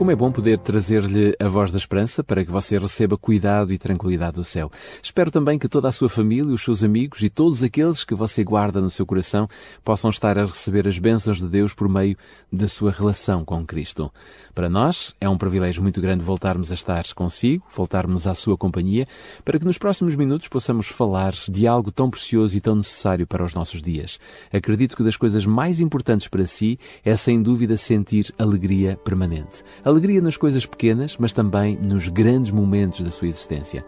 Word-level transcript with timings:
Como 0.00 0.10
é 0.10 0.16
bom 0.16 0.32
poder 0.32 0.58
trazer-lhe 0.58 1.36
a 1.38 1.46
voz 1.46 1.70
da 1.70 1.76
esperança 1.76 2.24
para 2.24 2.42
que 2.42 2.50
você 2.50 2.78
receba 2.78 3.18
cuidado 3.18 3.70
e 3.70 3.76
tranquilidade 3.76 4.36
do 4.36 4.44
céu. 4.44 4.70
Espero 5.02 5.30
também 5.30 5.58
que 5.58 5.68
toda 5.68 5.90
a 5.90 5.92
sua 5.92 6.08
família, 6.08 6.54
os 6.54 6.62
seus 6.62 6.82
amigos 6.82 7.22
e 7.22 7.28
todos 7.28 7.62
aqueles 7.62 8.02
que 8.02 8.14
você 8.14 8.42
guarda 8.42 8.80
no 8.80 8.88
seu 8.88 9.04
coração 9.04 9.46
possam 9.84 10.08
estar 10.08 10.38
a 10.38 10.46
receber 10.46 10.88
as 10.88 10.98
bênçãos 10.98 11.36
de 11.36 11.46
Deus 11.46 11.74
por 11.74 11.86
meio 11.86 12.16
da 12.50 12.66
sua 12.66 12.90
relação 12.90 13.44
com 13.44 13.62
Cristo. 13.66 14.10
Para 14.54 14.70
nós 14.70 15.14
é 15.20 15.28
um 15.28 15.36
privilégio 15.36 15.82
muito 15.82 16.00
grande 16.00 16.24
voltarmos 16.24 16.70
a 16.70 16.74
estar 16.74 17.04
consigo, 17.14 17.66
voltarmos 17.70 18.26
à 18.26 18.34
sua 18.34 18.56
companhia, 18.56 19.06
para 19.44 19.58
que 19.58 19.66
nos 19.66 19.76
próximos 19.76 20.16
minutos 20.16 20.48
possamos 20.48 20.86
falar 20.86 21.34
de 21.46 21.66
algo 21.66 21.92
tão 21.92 22.08
precioso 22.08 22.56
e 22.56 22.60
tão 22.62 22.74
necessário 22.74 23.26
para 23.26 23.44
os 23.44 23.52
nossos 23.52 23.82
dias. 23.82 24.18
Acredito 24.50 24.96
que 24.96 25.04
das 25.04 25.18
coisas 25.18 25.44
mais 25.44 25.78
importantes 25.78 26.26
para 26.26 26.46
si 26.46 26.78
é 27.04 27.14
sem 27.16 27.42
dúvida 27.42 27.76
sentir 27.76 28.32
alegria 28.38 28.96
permanente. 29.04 29.62
Alegria 29.90 30.20
nas 30.20 30.36
coisas 30.36 30.64
pequenas, 30.64 31.16
mas 31.18 31.32
também 31.32 31.76
nos 31.76 32.06
grandes 32.06 32.52
momentos 32.52 33.00
da 33.00 33.10
sua 33.10 33.26
existência. 33.26 33.84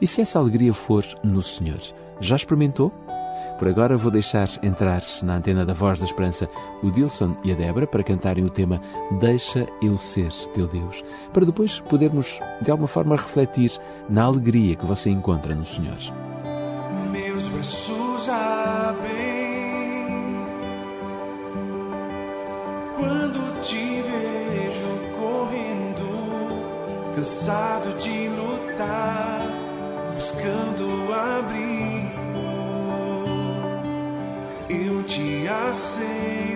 E 0.00 0.06
se 0.06 0.22
essa 0.22 0.38
alegria 0.38 0.72
for 0.72 1.04
no 1.22 1.42
Senhor? 1.42 1.78
Já 2.20 2.36
experimentou? 2.36 2.90
Por 3.58 3.68
agora 3.68 3.98
vou 3.98 4.10
deixar 4.10 4.48
entrar 4.64 5.02
na 5.22 5.36
antena 5.36 5.66
da 5.66 5.74
Voz 5.74 6.00
da 6.00 6.06
Esperança 6.06 6.48
o 6.82 6.90
Dilson 6.90 7.36
e 7.44 7.52
a 7.52 7.54
Débora 7.54 7.86
para 7.86 8.02
cantarem 8.02 8.42
o 8.46 8.48
tema 8.48 8.80
Deixa 9.20 9.68
eu 9.82 9.98
ser 9.98 10.32
teu 10.54 10.66
Deus, 10.66 11.04
para 11.34 11.44
depois 11.44 11.80
podermos 11.80 12.40
de 12.62 12.70
alguma 12.70 12.88
forma 12.88 13.14
refletir 13.14 13.78
na 14.08 14.22
alegria 14.22 14.74
que 14.74 14.86
você 14.86 15.10
encontra 15.10 15.54
no 15.54 15.66
Senhor. 15.66 15.98
Meus 17.10 17.48
braços 17.48 18.26
abrem 18.26 19.12
quando 22.96 23.60
te 23.60 24.11
cansado 27.22 27.96
de 27.98 28.28
lutar, 28.30 29.46
buscando 30.12 31.14
abrigo. 31.14 32.10
Eu 34.68 35.04
te 35.04 35.46
aceito, 35.46 36.51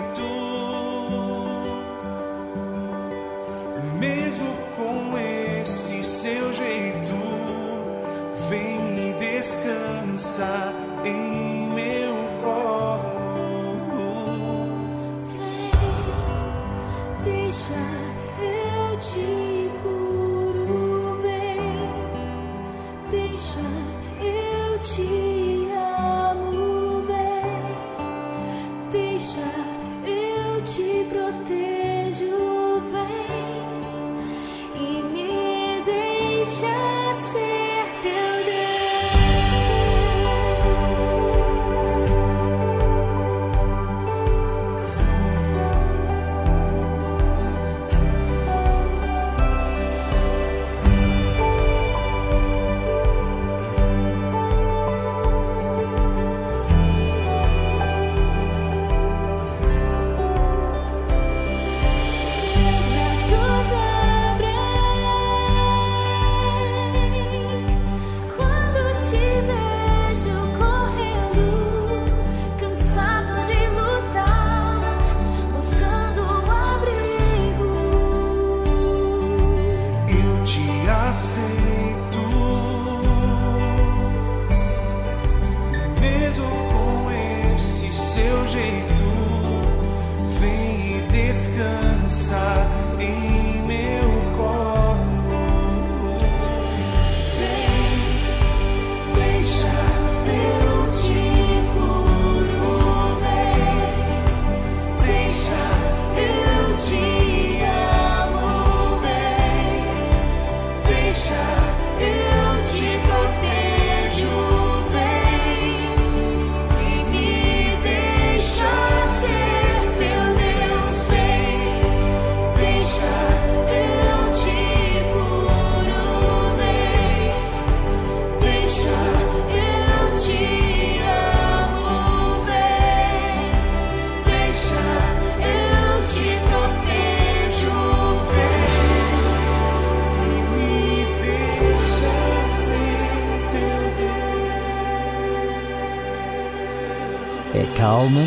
calma, 148.06 148.22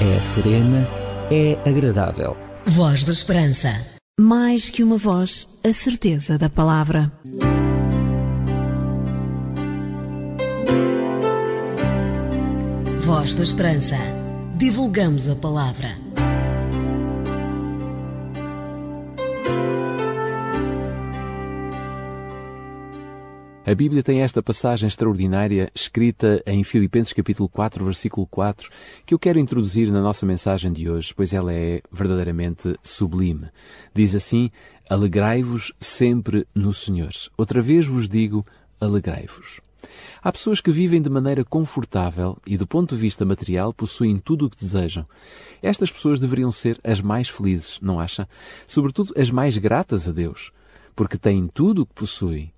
é 0.00 0.20
serena, 0.20 0.86
é 1.30 1.58
agradável. 1.68 2.36
Voz 2.66 3.02
da 3.02 3.12
Esperança. 3.12 3.68
Mais 4.20 4.68
que 4.68 4.82
uma 4.82 4.98
voz, 4.98 5.48
a 5.64 5.72
certeza 5.72 6.36
da 6.36 6.50
palavra. 6.50 7.10
Voz 13.00 13.34
da 13.34 13.42
Esperança. 13.42 13.96
Divulgamos 14.58 15.28
a 15.28 15.36
palavra. 15.36 15.88
A 23.64 23.76
Bíblia 23.76 24.02
tem 24.02 24.22
esta 24.22 24.42
passagem 24.42 24.88
extraordinária 24.88 25.70
escrita 25.72 26.42
em 26.44 26.64
Filipenses 26.64 27.12
capítulo 27.12 27.48
4, 27.48 27.84
versículo 27.84 28.26
4, 28.26 28.68
que 29.06 29.14
eu 29.14 29.18
quero 29.20 29.38
introduzir 29.38 29.88
na 29.88 30.02
nossa 30.02 30.26
mensagem 30.26 30.72
de 30.72 30.90
hoje, 30.90 31.14
pois 31.14 31.32
ela 31.32 31.52
é 31.52 31.80
verdadeiramente 31.92 32.76
sublime. 32.82 33.50
Diz 33.94 34.16
assim: 34.16 34.50
Alegrai-vos 34.90 35.72
sempre 35.78 36.44
no 36.52 36.74
Senhor. 36.74 37.12
Outra 37.38 37.62
vez 37.62 37.86
vos 37.86 38.08
digo, 38.08 38.44
alegrai-vos. 38.80 39.60
Há 40.20 40.32
pessoas 40.32 40.60
que 40.60 40.72
vivem 40.72 41.00
de 41.00 41.08
maneira 41.08 41.44
confortável 41.44 42.36
e, 42.44 42.56
do 42.56 42.66
ponto 42.66 42.96
de 42.96 43.00
vista 43.00 43.24
material, 43.24 43.72
possuem 43.72 44.18
tudo 44.18 44.46
o 44.46 44.50
que 44.50 44.56
desejam. 44.56 45.06
Estas 45.62 45.92
pessoas 45.92 46.18
deveriam 46.18 46.50
ser 46.50 46.80
as 46.82 47.00
mais 47.00 47.28
felizes, 47.28 47.78
não 47.80 48.00
acha? 48.00 48.28
Sobretudo 48.66 49.14
as 49.16 49.30
mais 49.30 49.56
gratas 49.56 50.08
a 50.08 50.12
Deus, 50.12 50.50
porque 50.96 51.16
têm 51.16 51.46
tudo 51.46 51.82
o 51.82 51.86
que 51.86 51.94
possuem 51.94 52.52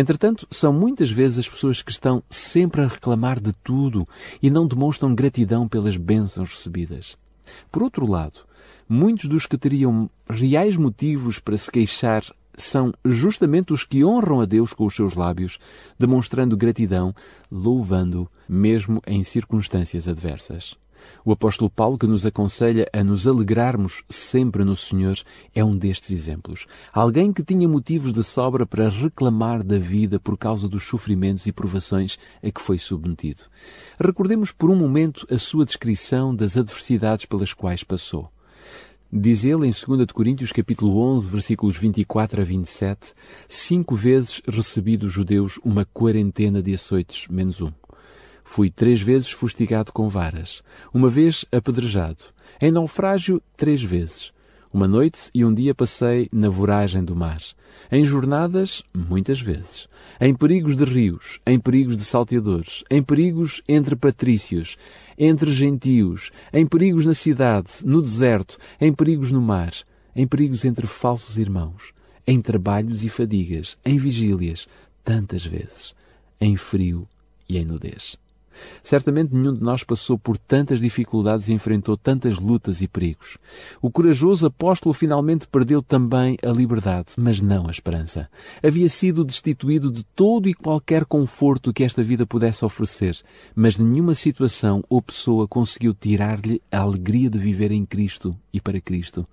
Entretanto, 0.00 0.46
são 0.48 0.72
muitas 0.72 1.10
vezes 1.10 1.40
as 1.40 1.48
pessoas 1.48 1.82
que 1.82 1.90
estão 1.90 2.22
sempre 2.30 2.82
a 2.82 2.86
reclamar 2.86 3.40
de 3.40 3.52
tudo 3.52 4.06
e 4.40 4.48
não 4.48 4.64
demonstram 4.64 5.12
gratidão 5.12 5.66
pelas 5.66 5.96
bênçãos 5.96 6.50
recebidas. 6.50 7.16
Por 7.68 7.82
outro 7.82 8.08
lado, 8.08 8.38
muitos 8.88 9.28
dos 9.28 9.44
que 9.44 9.58
teriam 9.58 10.08
reais 10.30 10.76
motivos 10.76 11.40
para 11.40 11.56
se 11.56 11.68
queixar 11.68 12.22
são 12.56 12.94
justamente 13.04 13.72
os 13.72 13.82
que 13.82 14.04
honram 14.04 14.40
a 14.40 14.44
Deus 14.44 14.72
com 14.72 14.86
os 14.86 14.94
seus 14.94 15.14
lábios, 15.16 15.58
demonstrando 15.98 16.56
gratidão, 16.56 17.12
louvando, 17.50 18.28
mesmo 18.48 19.02
em 19.04 19.24
circunstâncias 19.24 20.06
adversas. 20.06 20.76
O 21.24 21.32
apóstolo 21.32 21.70
Paulo, 21.70 21.98
que 21.98 22.06
nos 22.06 22.24
aconselha 22.24 22.88
a 22.92 23.04
nos 23.04 23.26
alegrarmos 23.26 24.02
sempre 24.08 24.64
no 24.64 24.76
Senhor, 24.76 25.18
é 25.54 25.64
um 25.64 25.76
destes 25.76 26.10
exemplos. 26.10 26.66
Alguém 26.92 27.32
que 27.32 27.42
tinha 27.42 27.68
motivos 27.68 28.12
de 28.12 28.24
sobra 28.24 28.66
para 28.66 28.88
reclamar 28.88 29.62
da 29.62 29.78
vida 29.78 30.18
por 30.18 30.36
causa 30.36 30.68
dos 30.68 30.84
sofrimentos 30.84 31.46
e 31.46 31.52
provações 31.52 32.18
a 32.42 32.50
que 32.50 32.60
foi 32.60 32.78
submetido. 32.78 33.44
Recordemos 34.00 34.52
por 34.52 34.70
um 34.70 34.76
momento 34.76 35.26
a 35.30 35.38
sua 35.38 35.64
descrição 35.64 36.34
das 36.34 36.56
adversidades 36.56 37.26
pelas 37.26 37.52
quais 37.52 37.82
passou. 37.82 38.28
Diz 39.10 39.42
ele 39.42 39.66
em 39.66 39.70
2 39.70 40.12
Coríntios 40.12 40.52
capítulo 40.52 40.98
11, 40.98 41.30
versículos 41.30 41.78
24 41.78 42.42
a 42.42 42.44
27, 42.44 43.14
cinco 43.48 43.94
vezes 43.94 44.42
recebi 44.46 44.98
dos 44.98 45.10
judeus 45.10 45.58
uma 45.64 45.86
quarentena 45.86 46.60
de 46.60 46.74
açoites, 46.74 47.26
menos 47.28 47.62
um. 47.62 47.72
Fui 48.50 48.70
três 48.70 49.00
vezes 49.00 49.30
fustigado 49.30 49.92
com 49.92 50.08
varas, 50.08 50.62
uma 50.92 51.10
vez 51.10 51.44
apedrejado, 51.52 52.24
em 52.60 52.72
naufrágio 52.72 53.42
três 53.54 53.82
vezes. 53.82 54.32
Uma 54.72 54.88
noite 54.88 55.30
e 55.34 55.44
um 55.44 55.52
dia 55.52 55.74
passei 55.74 56.28
na 56.32 56.48
voragem 56.48 57.04
do 57.04 57.14
mar, 57.14 57.40
em 57.92 58.06
jornadas 58.06 58.82
muitas 58.92 59.38
vezes, 59.38 59.86
em 60.18 60.34
perigos 60.34 60.74
de 60.74 60.84
rios, 60.84 61.38
em 61.46 61.60
perigos 61.60 61.94
de 61.94 62.04
salteadores, 62.04 62.82
em 62.90 63.02
perigos 63.02 63.62
entre 63.68 63.94
patrícios, 63.94 64.78
entre 65.16 65.52
gentios, 65.52 66.30
em 66.50 66.66
perigos 66.66 67.04
na 67.04 67.14
cidade, 67.14 67.70
no 67.84 68.00
deserto, 68.00 68.56
em 68.80 68.92
perigos 68.92 69.30
no 69.30 69.42
mar, 69.42 69.74
em 70.16 70.26
perigos 70.26 70.64
entre 70.64 70.86
falsos 70.86 71.36
irmãos, 71.36 71.92
em 72.26 72.40
trabalhos 72.40 73.04
e 73.04 73.10
fadigas, 73.10 73.76
em 73.84 73.98
vigílias, 73.98 74.66
tantas 75.04 75.44
vezes, 75.44 75.92
em 76.40 76.56
frio 76.56 77.06
e 77.46 77.58
em 77.58 77.64
nudez. 77.64 78.16
Certamente 78.82 79.34
nenhum 79.34 79.54
de 79.54 79.62
nós 79.62 79.84
passou 79.84 80.18
por 80.18 80.36
tantas 80.36 80.80
dificuldades 80.80 81.48
e 81.48 81.52
enfrentou 81.52 81.96
tantas 81.96 82.38
lutas 82.38 82.80
e 82.80 82.88
perigos. 82.88 83.36
O 83.80 83.90
corajoso 83.90 84.46
apóstolo 84.46 84.92
finalmente 84.92 85.46
perdeu 85.46 85.82
também 85.82 86.36
a 86.42 86.50
liberdade, 86.50 87.14
mas 87.16 87.40
não 87.40 87.68
a 87.68 87.70
esperança. 87.70 88.28
Havia 88.62 88.88
sido 88.88 89.24
destituído 89.24 89.90
de 89.90 90.02
todo 90.02 90.48
e 90.48 90.54
qualquer 90.54 91.04
conforto 91.04 91.72
que 91.72 91.84
esta 91.84 92.02
vida 92.02 92.26
pudesse 92.26 92.64
oferecer, 92.64 93.16
mas 93.54 93.78
nenhuma 93.78 94.14
situação 94.14 94.82
ou 94.88 95.02
pessoa 95.02 95.46
conseguiu 95.46 95.94
tirar-lhe 95.94 96.60
a 96.70 96.78
alegria 96.78 97.30
de 97.30 97.38
viver 97.38 97.72
em 97.72 97.84
Cristo 97.84 98.36
e 98.52 98.60
para 98.60 98.80
Cristo. 98.80 99.26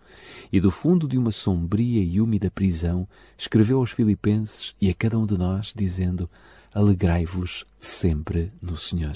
E 0.52 0.60
do 0.60 0.72
fundo 0.72 1.08
de 1.08 1.18
uma 1.18 1.32
sombria 1.32 2.04
e 2.04 2.22
úmida 2.22 2.50
prisão, 2.50 3.08
escreveu 3.38 3.80
aos 3.80 3.92
Filipenses 3.92 4.76
e 4.82 4.90
a 4.90 4.94
cada 4.94 5.18
um 5.18 5.26
de 5.26 5.38
nós, 5.38 5.74
dizendo: 5.76 6.28
alegrai-vos 6.76 7.66
sempre 7.80 8.50
no 8.62 8.76
Senhor. 8.76 9.16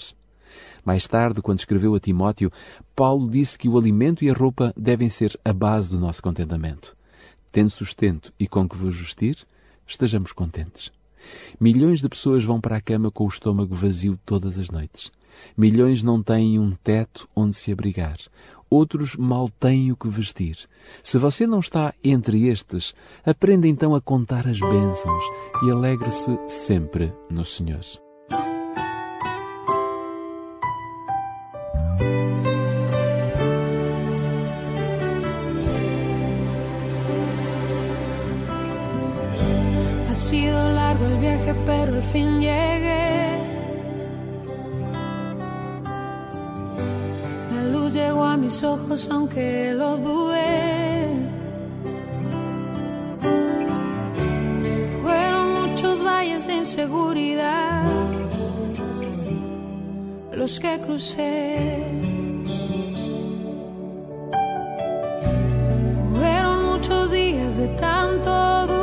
Mais 0.84 1.06
tarde, 1.08 1.42
quando 1.42 1.60
escreveu 1.60 1.94
a 1.94 2.00
Timóteo, 2.00 2.52
Paulo 2.96 3.30
disse 3.30 3.60
que 3.60 3.68
o 3.70 3.78
alimento 3.78 4.24
e 4.24 4.30
a 4.30 4.34
roupa 4.34 4.74
devem 4.76 5.10
ser 5.10 5.38
a 5.44 5.54
base 5.54 5.90
do 5.90 6.00
nosso 6.00 6.24
contentamento. 6.24 6.96
Tendo 7.52 7.70
sustento 7.70 8.34
e 8.40 8.48
com 8.48 8.68
que 8.68 8.78
vos 8.78 8.98
vestir, 8.98 9.38
estejamos 9.86 10.32
contentes. 10.32 10.92
Milhões 11.60 12.02
de 12.02 12.08
pessoas 12.08 12.44
vão 12.44 12.62
para 12.62 12.78
a 12.78 12.82
cama 12.82 13.12
com 13.12 13.26
o 13.26 13.28
estômago 13.28 13.76
vazio 13.76 14.18
todas 14.26 14.58
as 14.58 14.70
noites. 14.70 15.12
Milhões 15.58 16.04
não 16.04 16.22
têm 16.22 16.60
um 16.60 16.72
teto 16.72 17.28
onde 17.36 17.56
se 17.56 17.72
abrigar 17.72 18.18
outros 18.70 19.16
mal 19.16 19.50
têm 19.50 19.92
o 19.92 19.98
que 19.98 20.08
vestir. 20.08 20.58
Se 21.04 21.18
você 21.18 21.48
não 21.48 21.60
está 21.60 21.94
entre 22.04 22.48
estes, 22.48 22.94
aprenda 23.26 23.68
então 23.68 23.96
a 23.96 24.02
contar 24.02 24.48
as 24.48 24.60
bênçãos 24.60 25.24
e 25.66 25.72
alegre-se 25.72 26.38
sempre 26.48 27.12
no 27.30 27.44
Senhor. 27.44 27.80
Ha 40.08 40.14
sido 40.14 40.74
largo 40.74 41.06
el 41.06 41.18
viaje, 41.18 41.56
pero 41.66 41.96
al 41.96 42.02
fin 42.02 42.40
llegué. 42.40 43.49
Llegó 47.94 48.24
a 48.24 48.38
mis 48.38 48.64
ojos 48.64 49.10
aunque 49.12 49.74
lo 49.74 49.98
dudé. 49.98 51.08
Fueron 55.02 55.62
muchos 55.62 56.04
valles 56.04 56.48
de 56.48 56.56
inseguridad 56.56 57.84
los 60.34 60.60
que 60.60 60.80
crucé. 60.80 61.84
Fueron 66.14 66.66
muchos 66.66 67.12
días 67.12 67.58
de 67.58 67.68
tanto 67.80 68.79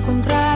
encontrar. 0.00 0.49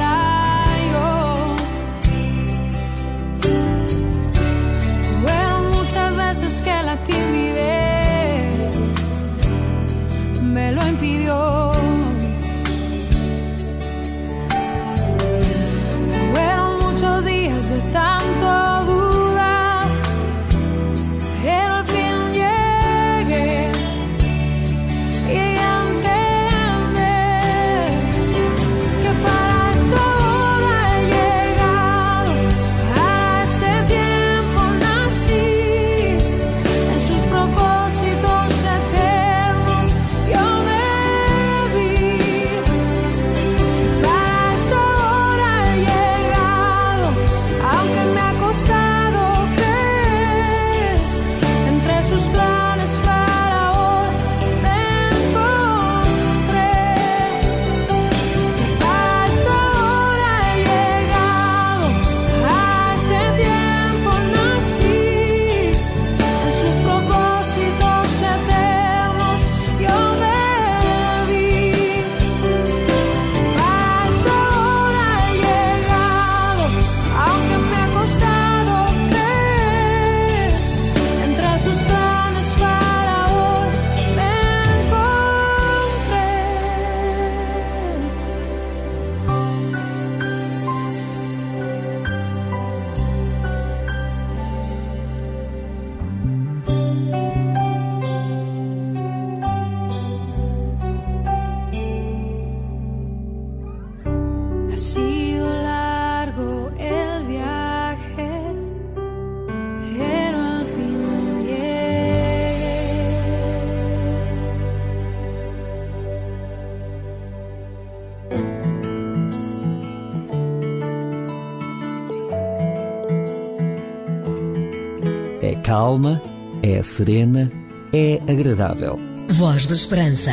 Calma, 125.74 126.22
é 126.62 126.80
serena, 126.82 127.50
é 127.92 128.22
agradável. 128.30 128.96
Voz 129.28 129.66
da 129.66 129.74
Esperança. 129.74 130.30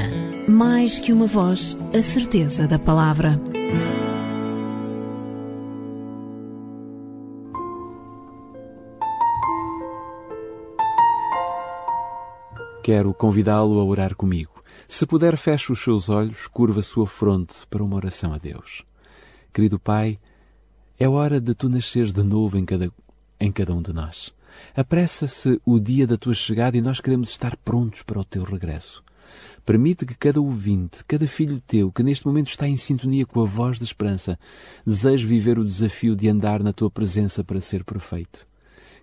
Mais 0.48 1.00
que 1.00 1.12
uma 1.12 1.26
voz, 1.26 1.76
a 1.98 2.02
certeza 2.04 2.68
da 2.68 2.78
palavra. 2.78 3.42
Quero 12.84 13.12
convidá-lo 13.12 13.80
a 13.80 13.84
orar 13.84 14.16
comigo. 14.16 14.62
Se 14.88 15.08
puder, 15.08 15.38
feche 15.38 15.72
os 15.72 15.84
seus 15.84 16.08
olhos, 16.08 16.46
curva 16.46 16.82
a 16.82 16.84
sua 16.84 17.08
fronte 17.08 17.66
para 17.68 17.84
uma 17.84 17.96
oração 17.96 18.32
a 18.32 18.38
Deus. 18.38 18.84
Querido 19.52 19.80
Pai, 19.80 20.20
é 21.00 21.10
hora 21.10 21.42
de 21.42 21.56
tu 21.56 21.68
nasceres 21.68 22.14
de 22.14 22.22
novo 22.22 22.60
em 22.60 22.64
cada, 22.64 22.92
em 23.40 23.52
cada 23.52 23.74
um 23.74 23.82
de 23.82 23.92
nós. 23.92 24.32
Apressa-se 24.76 25.60
o 25.66 25.80
dia 25.80 26.08
da 26.08 26.18
tua 26.18 26.34
chegada 26.34 26.78
e 26.78 26.82
nós 26.82 27.00
queremos 27.00 27.30
estar 27.30 27.56
prontos 27.58 28.04
para 28.04 28.20
o 28.20 28.26
teu 28.26 28.44
regresso. 28.44 29.02
Permite 29.66 30.06
que 30.06 30.16
cada 30.16 30.42
ouvinte, 30.42 31.04
cada 31.06 31.28
filho 31.28 31.62
teu, 31.66 31.92
que 31.92 32.04
neste 32.04 32.26
momento 32.26 32.48
está 32.48 32.68
em 32.68 32.76
sintonia 32.76 33.26
com 33.26 33.42
a 33.42 33.46
voz 33.46 33.78
da 33.78 33.86
esperança, 33.86 34.40
deseje 34.86 35.26
viver 35.26 35.60
o 35.60 35.66
desafio 35.66 36.16
de 36.16 36.28
andar 36.28 36.64
na 36.64 36.74
tua 36.74 36.90
presença 36.90 37.44
para 37.44 37.62
ser 37.62 37.84
perfeito. 37.84 38.46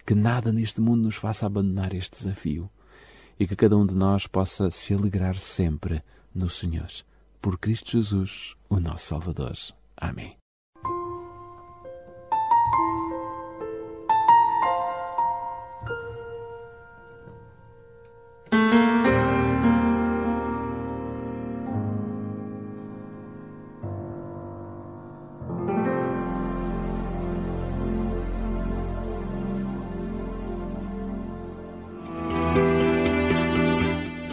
Que 0.04 0.14
nada 0.14 0.52
neste 0.52 0.80
mundo 0.80 1.04
nos 1.04 1.16
faça 1.16 1.46
abandonar 1.46 1.94
este 1.94 2.16
desafio 2.16 2.68
e 3.38 3.46
que 3.46 3.54
cada 3.54 3.76
um 3.76 3.86
de 3.86 3.94
nós 3.94 4.26
possa 4.26 4.70
se 4.70 4.92
alegrar 4.92 5.38
sempre 5.38 6.02
no 6.34 6.48
Senhor. 6.48 6.88
Por 7.40 7.56
Cristo 7.58 7.92
Jesus, 7.92 8.56
o 8.68 8.80
nosso 8.80 9.06
Salvador. 9.06 9.56
Amém. 9.96 10.37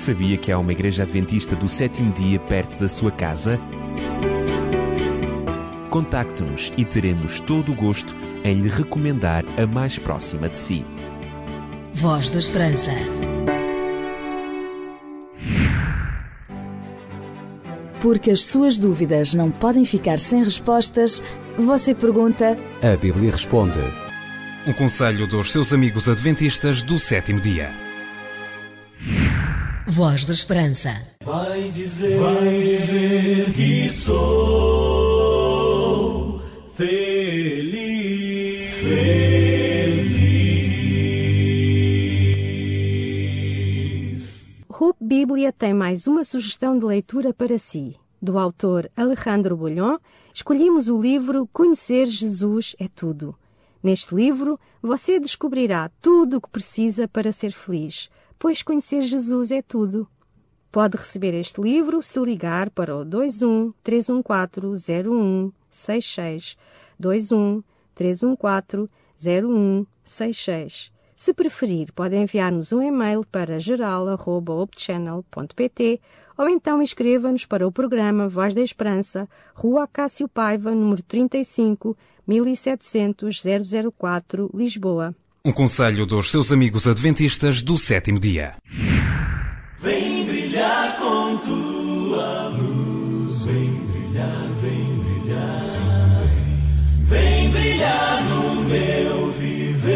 Sabia 0.05 0.37
que 0.37 0.51
há 0.51 0.59
uma 0.59 0.71
igreja 0.71 1.01
adventista 1.01 1.55
do 1.55 1.67
sétimo 1.67 2.13
dia 2.13 2.39
perto 2.39 2.79
da 2.79 2.87
sua 2.87 3.09
casa? 3.09 3.59
Contacte-nos 5.89 6.71
e 6.77 6.85
teremos 6.85 7.39
todo 7.39 7.71
o 7.71 7.75
gosto 7.75 8.15
em 8.43 8.53
lhe 8.61 8.69
recomendar 8.69 9.43
a 9.59 9.65
mais 9.65 9.97
próxima 9.97 10.47
de 10.47 10.57
si. 10.57 10.85
Voz 11.91 12.29
da 12.29 12.37
Esperança. 12.37 12.91
Porque 17.99 18.29
as 18.29 18.43
suas 18.43 18.77
dúvidas 18.77 19.33
não 19.33 19.49
podem 19.49 19.85
ficar 19.85 20.19
sem 20.19 20.43
respostas, 20.43 21.23
você 21.57 21.95
pergunta. 21.95 22.55
A 22.83 22.95
Bíblia 22.95 23.31
responde. 23.31 23.79
Um 24.67 24.73
conselho 24.73 25.25
dos 25.25 25.51
seus 25.51 25.73
amigos 25.73 26.07
adventistas 26.07 26.83
do 26.83 26.99
sétimo 26.99 27.41
dia. 27.41 27.84
Voz 29.95 30.25
da 30.25 30.33
Esperança. 30.33 30.89
Vai 31.23 31.71
dizer, 31.71 32.19
vai 32.19 32.63
dizer 32.63 33.53
que 33.53 33.89
sou 33.89 34.11
feliz. 36.73 38.71
Feliz. 38.81 39.95
Rup 44.69 44.97
Bíblia 44.99 45.53
tem 45.53 45.73
mais 45.73 46.07
uma 46.07 46.25
sugestão 46.25 46.77
de 46.77 46.85
leitura 46.85 47.33
para 47.33 47.57
si. 47.57 47.95
Do 48.21 48.37
autor 48.37 48.91
Alejandro 48.97 49.55
Bolhon, 49.55 49.97
escolhemos 50.33 50.89
o 50.89 51.01
livro 51.01 51.47
Conhecer 51.53 52.07
Jesus 52.07 52.75
é 52.77 52.89
Tudo. 52.89 53.33
Neste 53.81 54.13
livro, 54.13 54.59
você 54.81 55.21
descobrirá 55.21 55.89
tudo 56.01 56.35
o 56.35 56.41
que 56.41 56.49
precisa 56.49 57.07
para 57.07 57.31
ser 57.31 57.53
feliz 57.53 58.09
pois 58.45 58.61
conhecer 58.61 59.01
Jesus 59.01 59.49
é 59.49 59.63
tudo. 59.63 60.07
Pode 60.71 60.97
receber 60.97 61.33
este 61.33 61.59
livro 61.59 61.99
se 61.99 62.19
ligar 62.19 62.69
para 62.69 62.95
o 62.95 63.03
21 63.03 63.73
314 63.83 64.85
0166 64.85 66.55
21 66.99 67.63
314 67.95 68.87
0166. 69.17 70.91
Se 71.15 71.33
preferir, 71.33 71.91
pode 71.91 72.15
enviar-nos 72.15 72.71
um 72.71 72.83
e-mail 72.83 73.25
para 73.31 73.59
geral.opchannel.pt 73.59 75.99
ou 76.37 76.47
então 76.47 76.83
escreva-nos 76.83 77.47
para 77.47 77.67
o 77.67 77.71
programa 77.71 78.29
Voz 78.29 78.53
da 78.53 78.61
Esperança, 78.61 79.27
Rua 79.55 79.87
Cássio 79.87 80.29
Paiva, 80.29 80.69
número 80.69 81.01
35, 81.01 81.97
1700 82.27 83.41
004, 83.97 84.51
Lisboa. 84.53 85.15
Um 85.45 85.51
conselho 85.51 86.07
dos 86.07 86.31
seus 86.31 86.51
amigos 86.51 86.87
adventistas 86.87 87.61
do 87.61 87.77
sétimo 87.77 88.19
dia. 88.19 88.55
Vem 89.79 90.25
brilhar 90.25 90.97
com 90.97 91.37
tua 91.37 92.47
luz, 92.47 93.45
vem 93.45 93.69
brilhar, 93.69 94.49
vem 94.59 94.97
brilhar, 94.97 95.61
sim, 95.61 95.77
vem. 96.33 97.05
Vem 97.05 97.51
brilhar 97.51 98.23
no 98.23 98.63
meu 98.63 99.31
viver. 99.33 99.93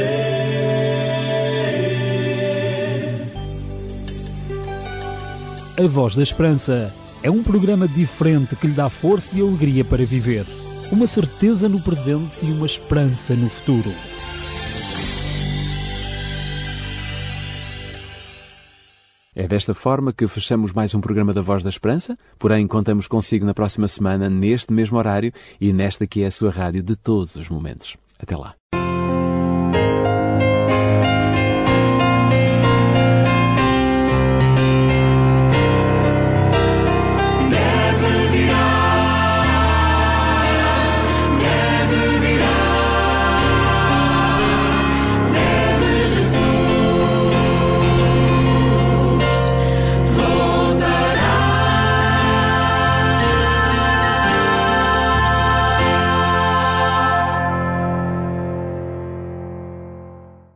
A 5.76 5.88
Voz 5.88 6.16
da 6.16 6.22
Esperança 6.22 6.94
é 7.24 7.32
um 7.32 7.42
programa 7.42 7.88
diferente 7.88 8.56
que 8.56 8.68
lhe 8.68 8.74
dá 8.74 8.88
força 8.88 9.36
e 9.36 9.42
alegria 9.42 9.84
para 9.84 10.06
viver. 10.06 10.46
Uma 10.92 11.08
certeza 11.08 11.68
no 11.68 11.82
presente 11.82 12.46
e 12.46 12.52
uma 12.52 12.68
esperança 12.68 13.34
no 13.34 13.50
futuro. 13.50 13.92
É 19.40 19.48
desta 19.48 19.74
forma 19.74 20.12
que 20.12 20.28
fechamos 20.28 20.74
mais 20.74 20.94
um 20.94 21.00
programa 21.00 21.34
da 21.34 21.42
Voz 21.42 21.64
da 21.64 21.70
Esperança, 21.70 22.14
porém 22.38 22.68
contamos 22.68 23.08
consigo 23.08 23.46
na 23.46 23.54
próxima 23.54 23.88
semana, 23.88 24.30
neste 24.30 24.74
mesmo 24.74 24.98
horário 24.98 25.32
e 25.62 25.72
nesta 25.72 26.06
que 26.06 26.24
é 26.24 26.26
a 26.26 26.32
sua 26.32 26.52
rádio 26.52 26.84
de 26.84 26.98
todos 26.98 27.38
os 27.38 27.48
momentos. 27.48 27.96
Até 28.22 28.36
lá. 28.36 28.59